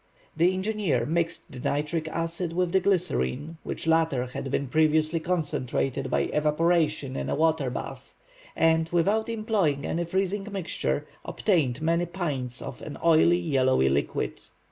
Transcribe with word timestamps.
The 0.35 0.51
engineer 0.51 1.05
mixed 1.05 1.51
the 1.51 1.59
nitric 1.59 2.07
acid 2.07 2.53
with 2.53 2.71
the 2.71 2.79
glycerine, 2.79 3.57
which 3.61 3.85
latter 3.85 4.25
had 4.25 4.49
been 4.49 4.67
previously 4.67 5.19
concentrated 5.19 6.09
by 6.09 6.21
evaporation 6.21 7.15
in 7.15 7.29
a 7.29 7.35
water 7.35 7.69
bath, 7.69 8.15
and 8.55 8.89
without 8.89 9.29
employing 9.29 9.85
any 9.85 10.03
freezing 10.05 10.47
mixture, 10.51 11.05
obtained 11.23 11.83
many 11.83 12.07
pints 12.07 12.63
of 12.63 12.81
an 12.81 12.97
oily 13.05 13.37
yellow 13.37 13.79
liquid. 13.79 14.41